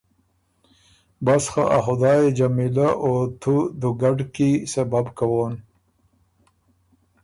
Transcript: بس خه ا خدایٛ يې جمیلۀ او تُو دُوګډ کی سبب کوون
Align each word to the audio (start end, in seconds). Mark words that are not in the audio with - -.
بس 1.25 1.43
خه 1.51 1.63
ا 1.77 1.79
خدایٛ 1.85 2.19
يې 2.23 2.29
جمیلۀ 2.37 2.89
او 3.03 3.11
تُو 3.41 3.55
دُوګډ 3.79 4.17
کی 4.35 4.49
سبب 4.73 5.05
کوون 5.17 5.53